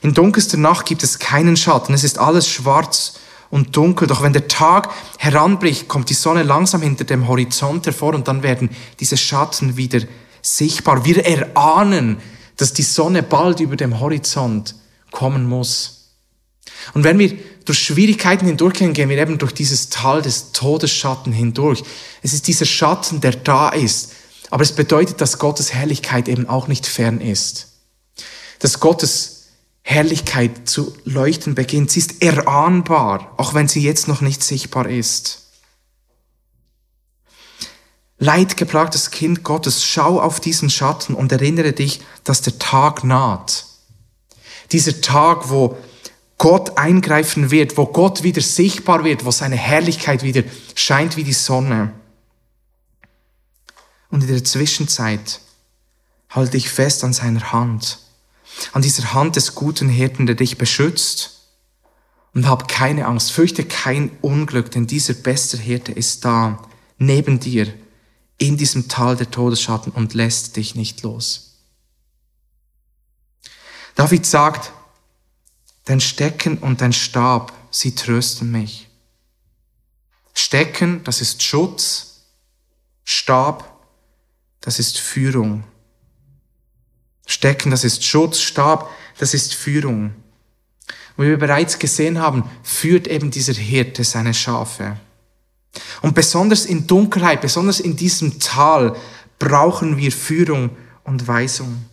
[0.00, 3.18] In dunkelster Nacht gibt es keinen Schatten, es ist alles schwarz
[3.56, 8.14] und dunkel, doch wenn der Tag heranbricht, kommt die Sonne langsam hinter dem Horizont hervor
[8.14, 8.68] und dann werden
[9.00, 10.00] diese Schatten wieder
[10.42, 11.06] sichtbar.
[11.06, 12.18] Wir erahnen,
[12.58, 14.74] dass die Sonne bald über dem Horizont
[15.10, 16.10] kommen muss.
[16.92, 21.82] Und wenn wir durch Schwierigkeiten hindurchgehen, gehen wir eben durch dieses Tal des Todesschatten hindurch.
[22.22, 24.12] Es ist dieser Schatten, der da ist,
[24.50, 27.68] aber es bedeutet, dass Gottes Herrlichkeit eben auch nicht fern ist.
[28.58, 29.35] Dass Gottes
[29.88, 31.92] Herrlichkeit zu leuchten beginnt.
[31.92, 35.46] Sie ist erahnbar, auch wenn sie jetzt noch nicht sichtbar ist.
[38.18, 43.66] Leidgeplagtes Kind Gottes, schau auf diesen Schatten und erinnere dich, dass der Tag naht.
[44.72, 45.78] Dieser Tag, wo
[46.36, 50.42] Gott eingreifen wird, wo Gott wieder sichtbar wird, wo seine Herrlichkeit wieder
[50.74, 51.92] scheint wie die Sonne.
[54.10, 55.40] Und in der Zwischenzeit
[56.28, 58.00] halte ich fest an seiner Hand,
[58.72, 61.32] an dieser Hand des guten Hirten, der dich beschützt.
[62.34, 66.62] Und hab keine Angst, fürchte kein Unglück, denn dieser beste Hirte ist da,
[66.98, 67.72] neben dir,
[68.38, 71.62] in diesem Tal der Todesschatten und lässt dich nicht los.
[73.94, 74.72] David sagt,
[75.86, 78.88] dein Stecken und dein Stab, sie trösten mich.
[80.34, 82.20] Stecken, das ist Schutz,
[83.04, 83.80] Stab,
[84.60, 85.64] das ist Führung.
[87.26, 90.14] Stecken, das ist Schutz, Stab, das ist Führung.
[91.16, 94.96] Und wie wir bereits gesehen haben, führt eben dieser Hirte seine Schafe.
[96.02, 98.96] Und besonders in Dunkelheit, besonders in diesem Tal,
[99.38, 100.70] brauchen wir Führung
[101.04, 101.84] und Weisung.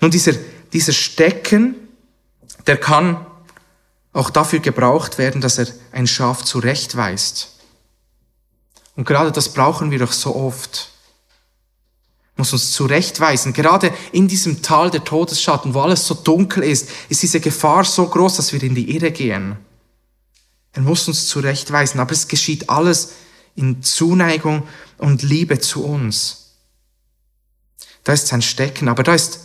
[0.00, 0.32] Nun, dieser,
[0.72, 1.76] dieser Stecken,
[2.66, 3.26] der kann
[4.12, 7.50] auch dafür gebraucht werden, dass er ein Schaf zurechtweist.
[8.96, 10.90] Und gerade das brauchen wir doch so oft
[12.36, 13.52] muss uns zurechtweisen.
[13.52, 18.06] Gerade in diesem Tal der Todesschatten, wo alles so dunkel ist, ist diese Gefahr so
[18.06, 19.56] groß, dass wir in die Irre gehen.
[20.72, 23.12] Er muss uns zurechtweisen, aber es geschieht alles
[23.54, 24.66] in Zuneigung
[24.98, 26.56] und Liebe zu uns.
[28.02, 29.40] Da ist sein Stecken, aber da ist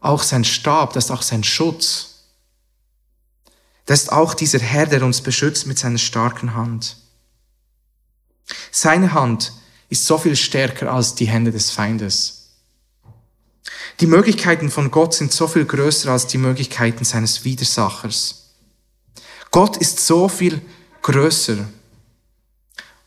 [0.00, 2.06] auch sein Stab, da ist auch sein Schutz.
[3.84, 6.96] Da ist auch dieser Herr, der uns beschützt mit seiner starken Hand.
[8.70, 9.52] Seine Hand
[9.90, 12.48] ist so viel stärker als die Hände des Feindes.
[14.00, 18.54] Die Möglichkeiten von Gott sind so viel größer als die Möglichkeiten seines Widersachers.
[19.50, 20.62] Gott ist so viel
[21.02, 21.68] größer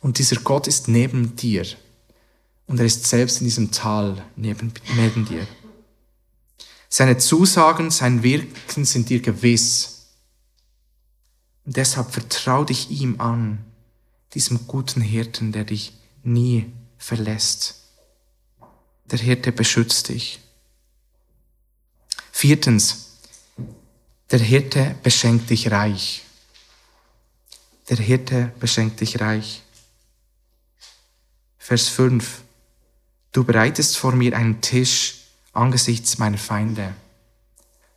[0.01, 1.65] und dieser Gott ist neben dir
[2.67, 5.47] und er ist selbst in diesem Tal neben, neben dir.
[6.89, 10.09] Seine Zusagen, sein Wirken sind dir gewiss.
[11.65, 13.65] Und deshalb vertrau dich ihm an,
[14.35, 15.93] diesem guten Hirten, der dich
[16.23, 17.75] nie verlässt.
[19.05, 20.39] Der Hirte beschützt dich.
[22.31, 23.19] Viertens,
[24.31, 26.23] der Hirte beschenkt dich reich.
[27.89, 29.61] Der Hirte beschenkt dich reich.
[31.57, 32.41] Vers 5.
[33.31, 35.21] Du bereitest vor mir einen Tisch
[35.53, 36.93] angesichts meiner Feinde.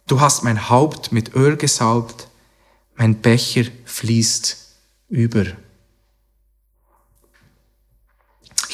[0.07, 2.29] Du hast mein Haupt mit Öl gesaubt,
[2.95, 4.57] mein Becher fließt
[5.09, 5.47] über.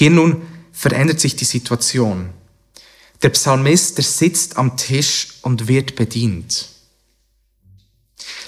[0.03, 2.31] Hier nun verändert sich die Situation.
[3.23, 6.71] Der Psalmist, der sitzt am Tisch und wird bedient.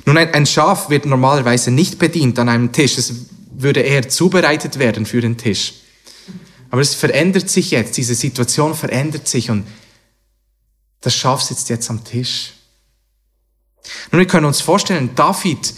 [0.05, 2.99] Nun, ein Schaf wird normalerweise nicht bedient an einem Tisch.
[2.99, 3.13] Es
[3.53, 5.75] würde eher zubereitet werden für den Tisch.
[6.71, 7.97] Aber es verändert sich jetzt.
[7.99, 9.65] Diese Situation verändert sich und
[11.03, 12.55] das Schaf sitzt jetzt am Tisch.
[14.11, 15.73] Nun, wir können uns vorstellen, David,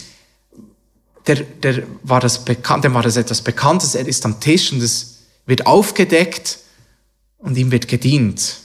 [1.27, 3.93] der, der war das bekannt, dem war das etwas Bekanntes.
[3.93, 5.16] Er ist am Tisch und es
[5.47, 6.59] wird aufgedeckt
[7.39, 8.59] und ihm wird gedient.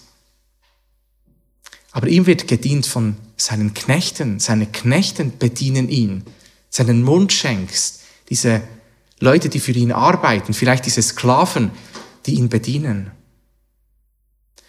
[1.92, 4.40] Aber ihm wird gedient von seinen Knechten.
[4.40, 6.24] Seine Knechten bedienen ihn.
[6.68, 8.02] Seinen Mund schenkst.
[8.28, 8.62] Diese
[9.20, 11.70] Leute, die für ihn arbeiten, vielleicht diese Sklaven,
[12.26, 13.10] die ihn bedienen.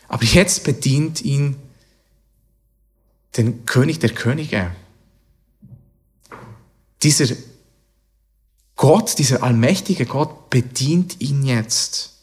[0.07, 1.55] Aber jetzt bedient ihn
[3.37, 4.71] den König der Könige.
[7.01, 7.35] dieser
[8.83, 12.17] Gott, dieser allmächtige Gott bedient ihn jetzt.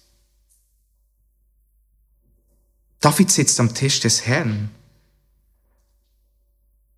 [3.01, 4.70] David sitzt am Tisch des Herrn.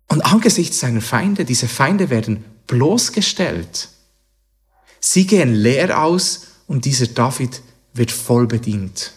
[0.09, 3.87] Und angesichts seiner Feinde, diese Feinde werden bloßgestellt.
[4.99, 7.61] Sie gehen leer aus und dieser David
[7.93, 9.13] wird voll bedient.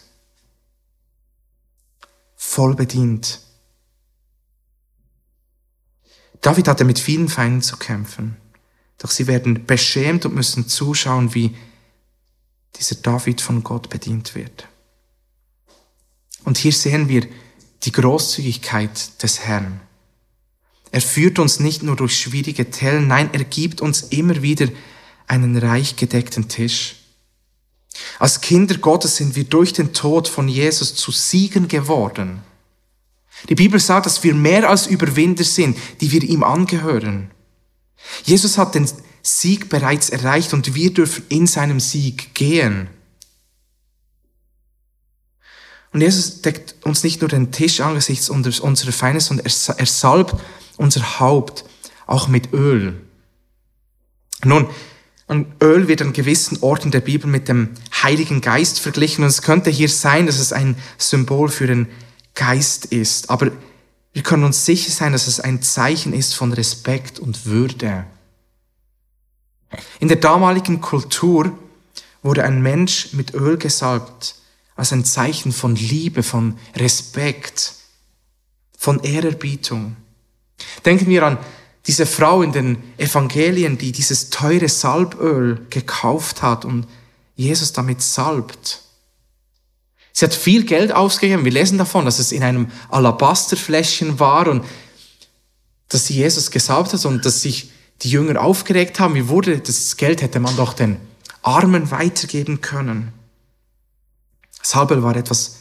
[2.37, 3.41] Voll bedient.
[6.39, 8.37] David hatte mit vielen Feinden zu kämpfen.
[8.97, 11.55] Doch sie werden beschämt und müssen zuschauen, wie
[12.77, 14.67] dieser David von Gott bedient wird.
[16.43, 17.27] Und hier sehen wir
[17.83, 19.81] die Großzügigkeit des Herrn.
[20.91, 24.67] Er führt uns nicht nur durch schwierige Tellen, nein, er gibt uns immer wieder
[25.27, 26.95] einen reich gedeckten Tisch.
[28.19, 32.41] Als Kinder Gottes sind wir durch den Tod von Jesus zu Siegen geworden.
[33.49, 37.31] Die Bibel sagt, dass wir mehr als Überwinder sind, die wir ihm angehören.
[38.23, 38.89] Jesus hat den
[39.21, 42.89] Sieg bereits erreicht und wir dürfen in seinem Sieg gehen.
[45.91, 50.35] Und Jesus deckt uns nicht nur den Tisch angesichts unserer Feinde, sondern er salbt
[50.77, 51.65] unser Haupt
[52.05, 53.01] auch mit Öl.
[54.43, 54.67] Nun,
[55.61, 57.71] Öl wird an gewissen Orten der Bibel mit dem
[58.03, 61.87] Heiligen Geist verglichen und es könnte hier sein, dass es ein Symbol für den
[62.35, 63.29] Geist ist.
[63.29, 63.51] Aber
[64.17, 68.03] wir können uns sicher sein, dass es ein Zeichen ist von Respekt und Würde.
[69.99, 71.55] In der damaligen Kultur
[72.23, 74.33] wurde ein Mensch mit Öl gesalbt
[74.75, 77.73] als ein Zeichen von Liebe, von Respekt,
[78.75, 79.95] von Ehrerbietung.
[80.83, 81.37] Denken wir an
[81.85, 86.87] diese Frau in den Evangelien, die dieses teure Salböl gekauft hat und
[87.35, 88.81] Jesus damit salbt.
[90.17, 91.45] Sie hat viel Geld ausgegeben.
[91.45, 94.65] Wir lesen davon, dass es in einem Alabasterfläschchen war und
[95.89, 97.69] dass sie Jesus gesalbt hat und dass sich
[98.01, 99.13] die Jünger aufgeregt haben.
[99.13, 100.97] Wie wurde das Geld hätte man doch den
[101.43, 103.13] Armen weitergeben können.
[104.63, 105.57] Salböl war etwas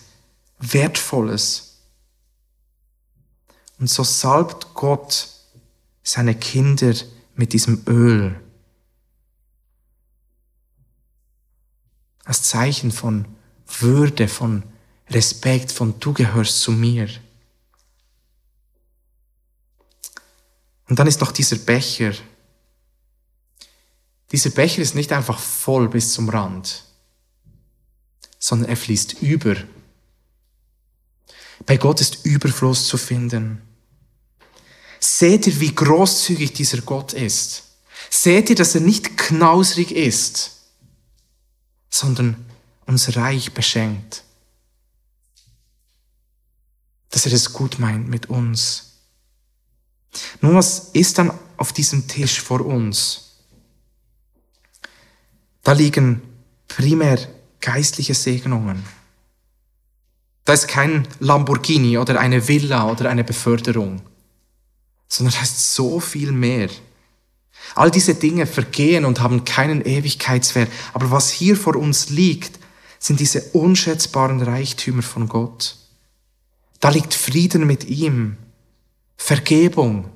[0.59, 1.83] Wertvolles.
[3.79, 5.29] Und so salbt Gott
[6.03, 6.95] seine Kinder
[7.35, 8.41] mit diesem Öl.
[12.25, 13.36] Als Zeichen von
[13.67, 14.63] würde, von
[15.11, 17.09] Respekt, von du gehörst zu mir.
[20.89, 22.13] Und dann ist noch dieser Becher.
[24.33, 26.85] Dieser Becher ist nicht einfach voll bis zum Rand,
[28.39, 29.57] sondern er fließt über.
[31.65, 33.63] Bei Gott ist Überfluss zu finden.
[35.01, 37.65] Seht ihr, wie großzügig dieser Gott ist?
[38.11, 40.53] Seht ihr, dass er nicht knausrig ist,
[41.91, 42.45] sondern
[42.87, 44.25] uns reich beschenkt.
[47.11, 49.01] Dass er es gut meint mit uns.
[50.41, 53.37] Nun, was ist dann auf diesem Tisch vor uns?
[55.63, 56.23] Da liegen
[56.69, 57.19] primär
[57.61, 58.85] geistliche Segnungen.
[60.45, 64.01] Da ist kein Lamborghini oder eine Villa oder eine Beförderung,
[65.09, 66.71] sondern da ist so viel mehr.
[67.75, 70.71] All diese Dinge vergehen und haben keinen Ewigkeitswert.
[70.93, 72.61] Aber was hier vor uns liegt,
[73.07, 75.77] sind diese unschätzbaren Reichtümer von Gott.
[76.81, 78.37] Da liegt Frieden mit ihm,
[79.17, 80.11] Vergebung,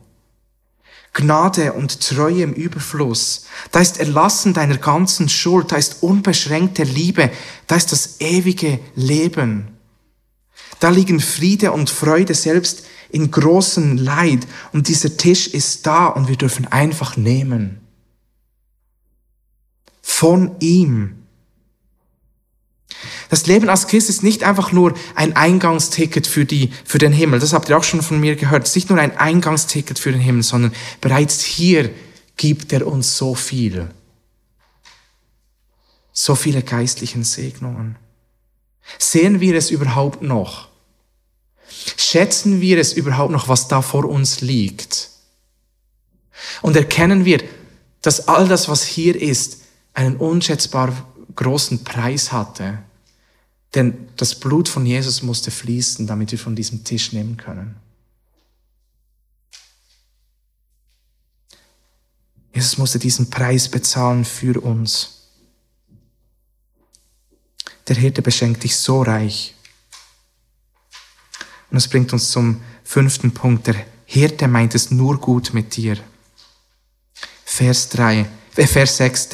[1.12, 3.46] Gnade und Treue im Überfluss.
[3.70, 7.30] Da ist Erlassen deiner ganzen Schuld, da ist unbeschränkte Liebe,
[7.68, 9.68] da ist das ewige Leben.
[10.80, 16.26] Da liegen Friede und Freude selbst in großem Leid und dieser Tisch ist da und
[16.26, 17.80] wir dürfen einfach nehmen.
[20.02, 21.19] Von ihm
[23.30, 27.38] das Leben als Christ ist nicht einfach nur ein Eingangsticket für, die, für den Himmel.
[27.38, 28.64] Das habt ihr auch schon von mir gehört.
[28.64, 31.90] Es ist nicht nur ein Eingangsticket für den Himmel, sondern bereits hier
[32.36, 33.88] gibt er uns so viel.
[36.12, 37.96] So viele geistlichen Segnungen.
[38.98, 40.68] Sehen wir es überhaupt noch?
[41.96, 45.08] Schätzen wir es überhaupt noch, was da vor uns liegt?
[46.62, 47.44] Und erkennen wir,
[48.02, 49.58] dass all das, was hier ist,
[49.94, 50.92] einen unschätzbar
[51.36, 52.78] großen Preis hatte?
[53.74, 57.76] Denn das Blut von Jesus musste fließen, damit wir von diesem Tisch nehmen können.
[62.52, 65.20] Jesus musste diesen Preis bezahlen für uns.
[67.86, 69.54] Der Hirte beschenkt dich so reich.
[71.70, 73.68] Und das bringt uns zum fünften Punkt.
[73.68, 75.96] Der Hirte meint es nur gut mit dir.
[77.44, 79.28] Vers 3, äh, Vers 6.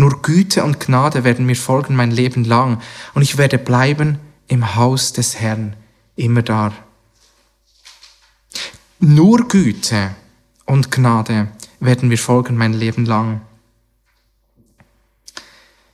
[0.00, 2.80] Nur Güte und Gnade werden mir folgen mein Leben lang
[3.14, 5.74] und ich werde bleiben im Haus des Herrn
[6.14, 6.72] immer da.
[9.00, 10.14] Nur Güte
[10.66, 11.48] und Gnade
[11.80, 13.40] werden wir folgen mein Leben lang.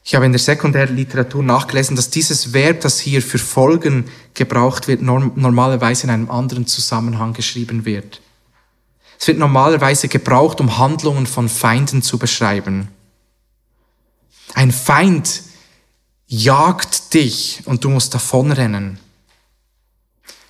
[0.03, 5.01] Ich habe in der Sekundärliteratur nachgelesen, dass dieses Verb, das hier für folgen gebraucht wird,
[5.01, 8.21] normalerweise in einem anderen Zusammenhang geschrieben wird.
[9.19, 12.89] Es wird normalerweise gebraucht, um Handlungen von Feinden zu beschreiben.
[14.55, 15.43] Ein Feind
[16.27, 18.97] jagt dich und du musst davonrennen.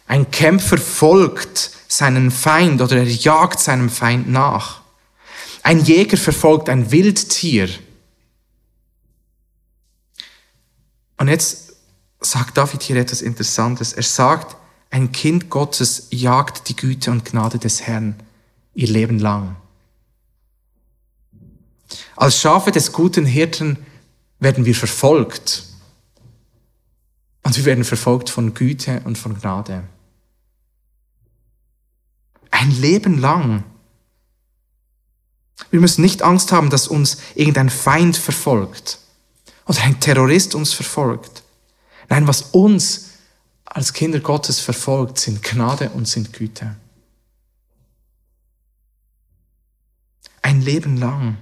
[0.06, 4.82] Ein Kämpfer folgt seinen Feind oder er jagt seinem Feind nach.
[5.64, 7.68] Ein Jäger verfolgt ein Wildtier.
[11.18, 11.74] Und jetzt
[12.22, 13.94] sagt David hier etwas Interessantes.
[13.94, 14.56] Er sagt,
[14.92, 18.16] ein Kind Gottes jagt die Güte und Gnade des Herrn
[18.76, 19.56] ihr Leben lang.
[22.16, 23.85] Als Schafe des guten Hirten
[24.40, 25.64] werden wir verfolgt.
[27.44, 29.84] Und wir werden verfolgt von Güte und von Gnade.
[32.52, 33.64] Ein Leben lang.
[35.70, 39.00] Wir müssen nicht Angst haben, dass uns irgendein Feind verfolgt
[39.66, 41.44] oder ein Terrorist uns verfolgt.
[42.10, 43.10] Nein, was uns
[43.66, 46.76] als Kinder Gottes verfolgt, sind Gnade und sind Güte.
[50.42, 51.38] Ein Leben lang.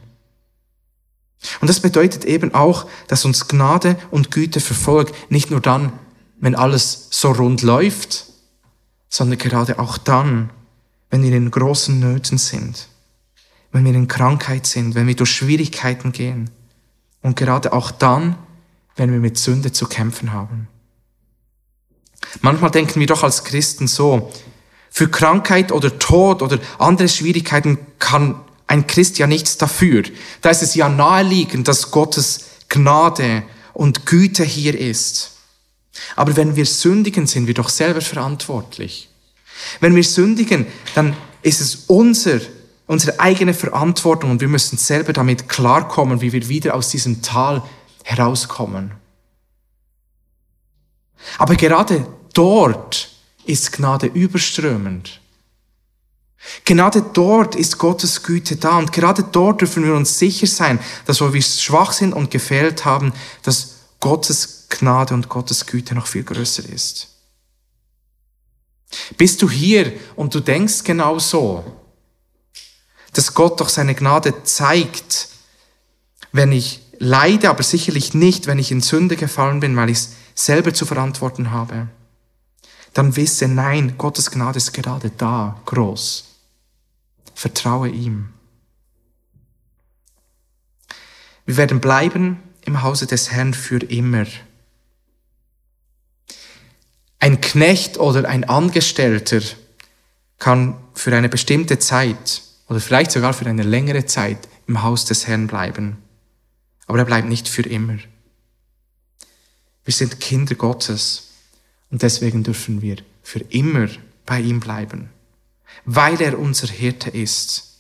[1.62, 5.94] Und das bedeutet eben auch, dass uns Gnade und Güte verfolgt, nicht nur dann,
[6.40, 8.26] wenn alles so rund läuft,
[9.10, 10.50] sondern gerade auch dann,
[11.10, 12.88] wenn wir in großen Nöten sind,
[13.72, 16.50] wenn wir in Krankheit sind, wenn wir durch Schwierigkeiten gehen
[17.22, 18.36] und gerade auch dann,
[18.96, 20.68] wenn wir mit Sünde zu kämpfen haben.
[22.42, 24.32] Manchmal denken wir doch als Christen so,
[24.90, 28.40] für Krankheit oder Tod oder andere Schwierigkeiten kann
[28.74, 30.04] ein Christ ja nichts dafür.
[30.42, 33.44] Da ist es ja naheliegend, dass Gottes Gnade
[33.74, 35.32] und Güte hier ist.
[36.16, 39.10] Aber wenn wir sündigen, sind wir doch selber verantwortlich.
[39.80, 40.66] Wenn wir sündigen,
[40.96, 42.40] dann ist es unser,
[42.88, 47.62] unsere eigene Verantwortung und wir müssen selber damit klarkommen, wie wir wieder aus diesem Tal
[48.04, 48.92] herauskommen.
[51.38, 53.12] Aber gerade dort
[53.46, 55.22] ist Gnade überströmend.
[56.66, 61.22] Gerade dort ist Gottes Güte da und gerade dort dürfen wir uns sicher sein, dass
[61.22, 63.14] wo wir schwach sind und gefehlt haben,
[63.44, 67.10] dass Gottes Gnade und Gottes Güte noch viel größer ist.
[69.18, 71.64] Bist du hier und du denkst genau so,
[73.14, 75.30] dass Gott doch seine Gnade zeigt,
[76.32, 80.10] wenn ich leide, aber sicherlich nicht, wenn ich in Sünde gefallen bin, weil ich es
[80.36, 81.88] selber zu verantworten habe,
[82.94, 86.33] dann wisse, nein, Gottes Gnade ist gerade da, groß.
[87.36, 88.30] Vertraue ihm.
[91.46, 94.26] Wir werden bleiben im Hause des Herrn für immer.
[97.20, 99.42] Ein Knecht oder ein Angestellter
[100.40, 105.28] kann für eine bestimmte Zeit oder vielleicht sogar für eine längere Zeit im Haus des
[105.28, 105.98] Herrn bleiben.
[106.86, 107.98] Aber er bleibt nicht für immer.
[109.86, 111.32] Wir sind Kinder Gottes
[111.92, 113.88] und deswegen dürfen wir für immer
[114.26, 115.10] bei ihm bleiben,
[115.86, 117.78] weil er unser Hirte ist,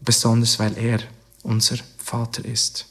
[0.00, 1.00] besonders weil er
[1.42, 2.86] unser Vater ist.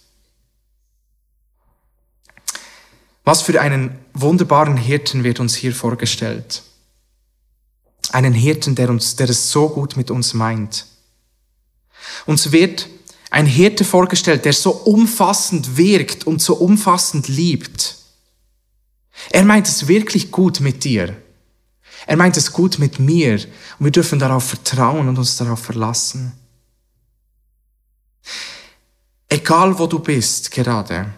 [3.24, 6.64] Was für einen wunderbaren Hirten wird uns hier vorgestellt.
[8.12, 10.86] Einen Hirten, der uns, der es so gut mit uns meint.
[12.26, 12.90] Uns wird
[13.30, 17.98] ein Hirte vorgestellt, der so umfassend wirkt und so umfassend liebt.
[19.30, 21.16] Er meint es wirklich gut mit dir.
[22.08, 26.34] Er meint es gut mit mir und wir dürfen darauf vertrauen und uns darauf verlassen.
[29.30, 31.14] Egal wo du bist gerade,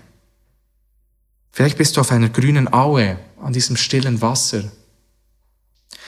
[1.53, 4.63] Vielleicht bist du auf einer grünen Aue an diesem stillen Wasser.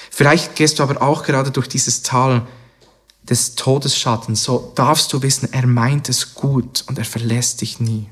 [0.09, 2.47] Vielleicht gehst du aber auch gerade durch dieses Tal
[3.21, 4.43] des Todesschattens.
[4.43, 8.09] So darfst du wissen, er meint es gut und er verlässt dich nie.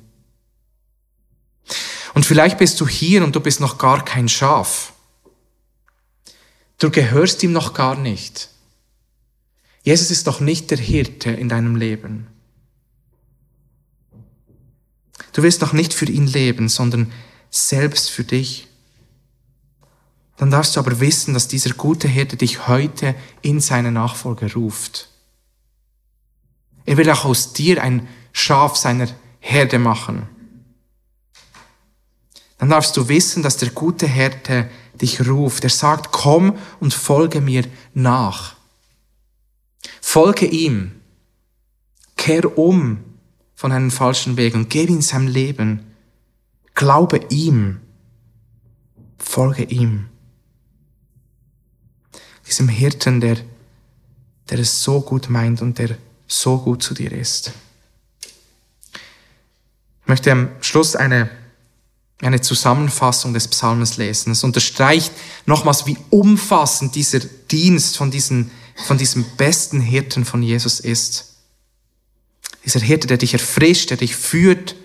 [2.14, 4.93] Und vielleicht bist du hier und du bist noch gar kein Schaf.
[6.84, 8.50] Du gehörst ihm noch gar nicht.
[9.84, 12.28] Jesus ist noch nicht der Hirte in deinem Leben.
[15.32, 17.10] Du wirst noch nicht für ihn leben, sondern
[17.50, 18.68] selbst für dich.
[20.36, 25.08] Dann darfst du aber wissen, dass dieser gute Hirte dich heute in seine Nachfolge ruft.
[26.86, 29.08] Er will auch aus dir ein Schaf seiner
[29.40, 30.28] Herde machen.
[32.58, 34.70] Dann darfst du wissen, dass der gute Hirte
[35.02, 35.64] dich ruft.
[35.64, 38.56] Er sagt, komm und folge mir nach.
[40.02, 40.92] Folge ihm.
[42.18, 43.04] Kehr um
[43.56, 45.94] von einem falschen Weg und gebe ihm sein Leben.
[46.76, 47.80] Glaube ihm.
[49.18, 50.10] Folge ihm.
[52.48, 53.38] Diesem Hirten, der,
[54.50, 57.54] der es so gut meint und der so gut zu dir ist.
[60.02, 61.30] Ich möchte am Schluss eine,
[62.26, 64.32] eine Zusammenfassung des Psalms lesen.
[64.32, 65.12] Es unterstreicht
[65.46, 68.52] nochmals, wie umfassend dieser Dienst von, diesen,
[68.86, 71.36] von diesem besten Hirten von Jesus ist.
[72.66, 74.76] Dieser Hirte, der dich erfrischt, der dich führt,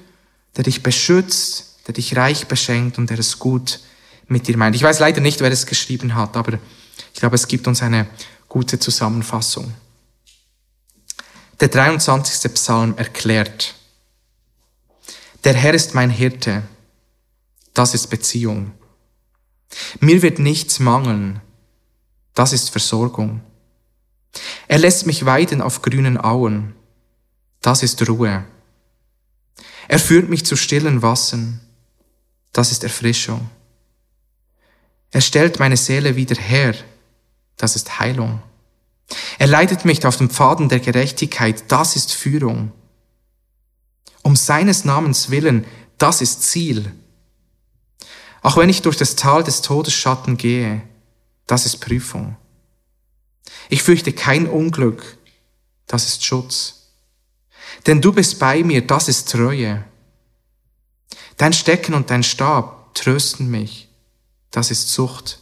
[0.56, 3.80] der dich beschützt, der dich reich beschenkt und der es gut
[4.26, 4.76] mit dir meint.
[4.76, 6.58] Ich weiß leider nicht, wer es geschrieben hat, aber
[7.14, 8.06] ich glaube, es gibt uns eine
[8.48, 9.72] gute Zusammenfassung.
[11.60, 12.52] Der 23.
[12.54, 13.74] Psalm erklärt,
[15.44, 16.62] der Herr ist mein Hirte,
[17.78, 18.72] das ist Beziehung.
[20.00, 21.40] Mir wird nichts mangeln,
[22.34, 23.40] das ist Versorgung.
[24.66, 26.74] Er lässt mich weiden auf grünen Auen,
[27.60, 28.44] das ist Ruhe.
[29.86, 31.60] Er führt mich zu stillen Wassern,
[32.52, 33.48] das ist Erfrischung.
[35.12, 36.74] Er stellt meine Seele wieder her,
[37.56, 38.42] das ist Heilung.
[39.38, 42.72] Er leitet mich auf den Pfaden der Gerechtigkeit, das ist Führung.
[44.22, 45.64] Um seines Namens willen,
[45.96, 46.92] das ist Ziel.
[48.42, 50.82] Auch wenn ich durch das Tal des Todesschatten gehe,
[51.46, 52.36] das ist Prüfung.
[53.68, 55.18] Ich fürchte kein Unglück,
[55.86, 56.92] das ist Schutz.
[57.86, 59.84] Denn du bist bei mir, das ist Treue.
[61.36, 63.88] Dein Stecken und dein Stab trösten mich,
[64.50, 65.40] das ist Zucht.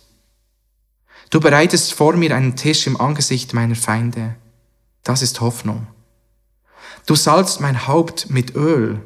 [1.31, 4.37] Du bereitest vor mir einen Tisch im Angesicht meiner Feinde.
[5.03, 5.87] Das ist Hoffnung.
[7.07, 9.01] Du salzt mein Haupt mit Öl.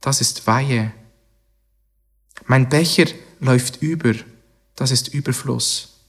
[0.00, 0.92] Das ist Weihe.
[2.46, 3.06] Mein Becher
[3.40, 4.14] läuft über.
[4.76, 6.00] Das ist Überfluss.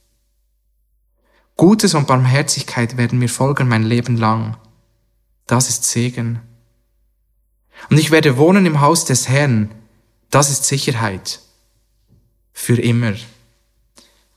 [1.57, 4.57] Gutes und Barmherzigkeit werden mir folgen mein Leben lang.
[5.47, 6.41] Das ist Segen.
[7.89, 9.71] Und ich werde wohnen im Haus des Herrn.
[10.30, 11.39] Das ist Sicherheit.
[12.51, 13.13] Für immer.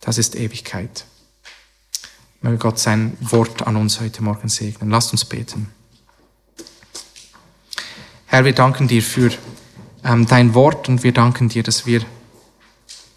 [0.00, 1.06] Das ist Ewigkeit.
[2.40, 4.90] Möge Gott sein Wort an uns heute Morgen segnen.
[4.90, 5.72] Lasst uns beten.
[8.26, 9.30] Herr, wir danken dir für
[10.04, 12.02] ähm, dein Wort und wir danken dir, dass wir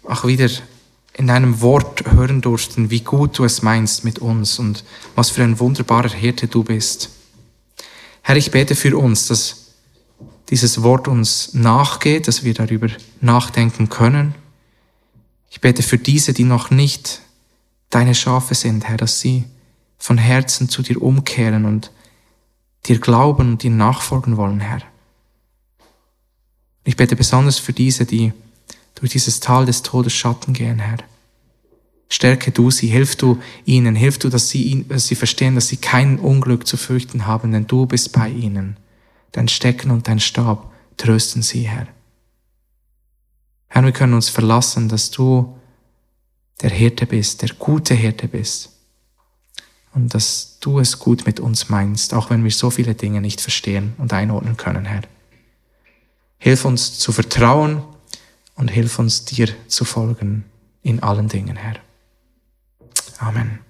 [0.04, 0.48] auch wieder
[1.14, 5.42] in deinem Wort hören durften, wie gut du es meinst mit uns und was für
[5.42, 7.10] ein wunderbarer Hirte du bist.
[8.22, 9.74] Herr, ich bete für uns, dass
[10.48, 12.88] dieses Wort uns nachgeht, dass wir darüber
[13.20, 14.34] nachdenken können
[15.52, 17.20] ich bete für diese, die noch nicht
[17.90, 19.44] deine Schafe sind, Herr, dass sie
[19.98, 21.90] von Herzen zu dir umkehren und
[22.86, 24.80] dir glauben und dir nachfolgen wollen, Herr.
[26.84, 28.32] Ich bete besonders für diese, die
[28.94, 30.98] durch dieses Tal des Todes Schatten gehen, Herr.
[32.08, 35.78] Stärke du sie, hilf du ihnen, hilf du, dass sie, dass sie verstehen, dass sie
[35.78, 38.76] kein Unglück zu fürchten haben, denn du bist bei ihnen.
[39.32, 41.86] Dein Stecken und dein Stab trösten sie, Herr.
[43.68, 45.56] Herr, wir können uns verlassen, dass du
[46.60, 48.70] der Hirte bist, der gute Hirte bist.
[49.94, 53.40] Und dass du es gut mit uns meinst, auch wenn wir so viele Dinge nicht
[53.40, 55.02] verstehen und einordnen können, Herr.
[56.42, 57.84] Hilf uns zu vertrauen
[58.56, 60.44] und hilf uns dir zu folgen
[60.82, 61.76] in allen Dingen, Herr.
[63.20, 63.60] Amen.